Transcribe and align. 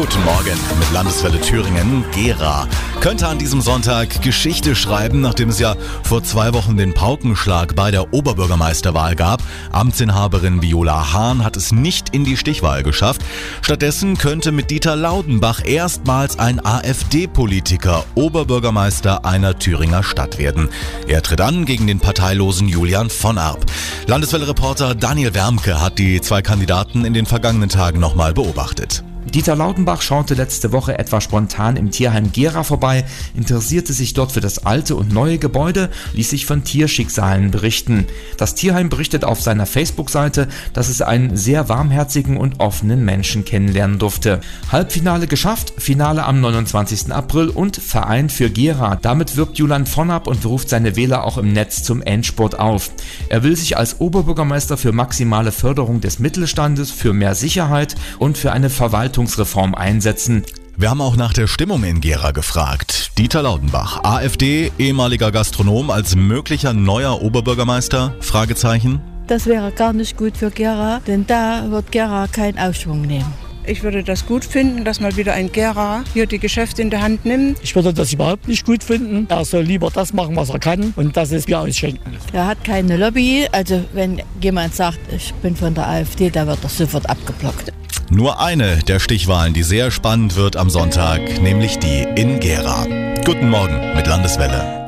Guten 0.00 0.24
Morgen 0.24 0.58
mit 0.78 0.90
Landeswelle 0.94 1.38
Thüringen. 1.42 2.06
Gera 2.12 2.66
könnte 3.00 3.28
an 3.28 3.36
diesem 3.36 3.60
Sonntag 3.60 4.22
Geschichte 4.22 4.74
schreiben, 4.74 5.20
nachdem 5.20 5.50
es 5.50 5.58
ja 5.58 5.76
vor 6.04 6.22
zwei 6.22 6.54
Wochen 6.54 6.78
den 6.78 6.94
Paukenschlag 6.94 7.76
bei 7.76 7.90
der 7.90 8.14
Oberbürgermeisterwahl 8.14 9.14
gab. 9.14 9.42
Amtsinhaberin 9.72 10.62
Viola 10.62 11.12
Hahn 11.12 11.44
hat 11.44 11.58
es 11.58 11.70
nicht 11.70 12.14
in 12.14 12.24
die 12.24 12.38
Stichwahl 12.38 12.82
geschafft. 12.82 13.20
Stattdessen 13.60 14.16
könnte 14.16 14.52
mit 14.52 14.70
Dieter 14.70 14.96
Laudenbach 14.96 15.66
erstmals 15.66 16.38
ein 16.38 16.64
AfD-Politiker 16.64 18.06
Oberbürgermeister 18.14 19.26
einer 19.26 19.58
Thüringer 19.58 20.02
Stadt 20.02 20.38
werden. 20.38 20.70
Er 21.08 21.22
tritt 21.22 21.42
an 21.42 21.66
gegen 21.66 21.86
den 21.86 22.00
parteilosen 22.00 22.68
Julian 22.68 23.10
von 23.10 23.36
Arp. 23.36 23.66
Landeswelle-Reporter 24.06 24.94
Daniel 24.94 25.34
Wermke 25.34 25.78
hat 25.78 25.98
die 25.98 26.22
zwei 26.22 26.40
Kandidaten 26.40 27.04
in 27.04 27.12
den 27.12 27.26
vergangenen 27.26 27.68
Tagen 27.68 28.00
nochmal 28.00 28.32
beobachtet. 28.32 29.04
Dieter 29.26 29.54
Lautenbach 29.54 30.00
schaute 30.00 30.34
letzte 30.34 30.72
Woche 30.72 30.98
etwa 30.98 31.20
spontan 31.20 31.76
im 31.76 31.90
Tierheim 31.90 32.32
Gera 32.32 32.64
vorbei, 32.64 33.04
interessierte 33.36 33.92
sich 33.92 34.12
dort 34.14 34.32
für 34.32 34.40
das 34.40 34.66
alte 34.66 34.96
und 34.96 35.12
neue 35.12 35.38
Gebäude, 35.38 35.90
ließ 36.14 36.30
sich 36.30 36.46
von 36.46 36.64
Tierschicksalen 36.64 37.50
berichten. 37.50 38.06
Das 38.38 38.54
Tierheim 38.54 38.88
berichtet 38.88 39.24
auf 39.24 39.40
seiner 39.40 39.66
Facebook-Seite, 39.66 40.48
dass 40.72 40.88
es 40.88 41.02
einen 41.02 41.36
sehr 41.36 41.68
warmherzigen 41.68 42.38
und 42.38 42.58
offenen 42.58 43.04
Menschen 43.04 43.44
kennenlernen 43.44 43.98
durfte. 44.00 44.40
Halbfinale 44.72 45.26
geschafft, 45.28 45.74
Finale 45.78 46.24
am 46.24 46.40
29. 46.40 47.12
April 47.12 47.50
und 47.50 47.76
Verein 47.76 48.30
für 48.30 48.50
Gera. 48.50 48.96
Damit 48.96 49.36
wirbt 49.36 49.58
Julian 49.58 49.86
von 49.86 50.10
ab 50.10 50.26
und 50.26 50.40
beruft 50.40 50.70
seine 50.70 50.96
Wähler 50.96 51.24
auch 51.24 51.38
im 51.38 51.52
Netz 51.52 51.84
zum 51.84 52.02
Endspurt 52.02 52.58
auf. 52.58 52.90
Er 53.28 53.44
will 53.44 53.54
sich 53.54 53.76
als 53.76 54.00
Oberbürgermeister 54.00 54.76
für 54.76 54.92
maximale 54.92 55.52
Förderung 55.52 56.00
des 56.00 56.18
Mittelstandes, 56.18 56.90
für 56.90 57.12
mehr 57.12 57.36
Sicherheit 57.36 57.94
und 58.18 58.36
für 58.36 58.50
eine 58.50 58.70
Verwaltung 58.70 59.09
Verwaltungsreform 59.10 59.74
einsetzen. 59.74 60.44
Wir 60.76 60.90
haben 60.90 61.00
auch 61.00 61.16
nach 61.16 61.32
der 61.32 61.48
Stimmung 61.48 61.82
in 61.82 62.00
Gera 62.00 62.30
gefragt. 62.30 63.10
Dieter 63.18 63.42
Laudenbach, 63.42 64.04
AfD, 64.04 64.70
ehemaliger 64.78 65.32
Gastronom 65.32 65.90
als 65.90 66.14
möglicher 66.14 66.72
neuer 66.72 67.20
Oberbürgermeister? 67.20 68.14
Fragezeichen. 68.20 69.00
Das 69.26 69.46
wäre 69.46 69.72
gar 69.72 69.92
nicht 69.92 70.16
gut 70.16 70.36
für 70.36 70.50
Gera, 70.50 71.00
denn 71.06 71.26
da 71.26 71.70
wird 71.70 71.90
Gera 71.90 72.28
keinen 72.28 72.58
Aufschwung 72.58 73.02
nehmen. 73.02 73.32
Ich 73.66 73.82
würde 73.82 74.02
das 74.02 74.26
gut 74.26 74.44
finden, 74.44 74.84
dass 74.84 75.00
mal 75.00 75.16
wieder 75.16 75.34
ein 75.34 75.50
Gera 75.52 76.02
hier 76.14 76.26
die 76.26 76.38
Geschäfte 76.38 76.80
in 76.80 76.90
der 76.90 77.02
Hand 77.02 77.26
nimmt. 77.26 77.58
Ich 77.62 77.74
würde 77.74 77.92
das 77.92 78.12
überhaupt 78.12 78.48
nicht 78.48 78.64
gut 78.64 78.82
finden. 78.82 79.26
Er 79.28 79.44
soll 79.44 79.64
lieber 79.64 79.90
das 79.90 80.12
machen, 80.12 80.36
was 80.36 80.50
er 80.50 80.60
kann 80.60 80.94
und 80.96 81.16
das 81.16 81.32
ist 81.32 81.46
Bier 81.46 81.60
ausschenken. 81.60 82.16
Er 82.32 82.46
hat 82.46 82.64
keine 82.64 82.96
Lobby. 82.96 83.46
Also 83.52 83.84
wenn 83.92 84.22
jemand 84.40 84.74
sagt, 84.74 85.00
ich 85.14 85.34
bin 85.34 85.56
von 85.56 85.74
der 85.74 85.88
AfD, 85.88 86.30
da 86.30 86.46
wird 86.46 86.58
er 86.62 86.68
sofort 86.68 87.08
abgeblockt. 87.10 87.72
Nur 88.12 88.40
eine 88.40 88.78
der 88.78 88.98
Stichwahlen, 88.98 89.54
die 89.54 89.62
sehr 89.62 89.92
spannend 89.92 90.34
wird 90.34 90.56
am 90.56 90.68
Sonntag, 90.68 91.20
nämlich 91.40 91.78
die 91.78 92.04
in 92.16 92.40
Gera. 92.40 92.84
Guten 93.24 93.48
Morgen 93.48 93.94
mit 93.94 94.08
Landeswelle. 94.08 94.79